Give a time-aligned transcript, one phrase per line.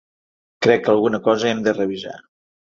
[0.67, 2.19] Crec que alguna cosa hem de revisar.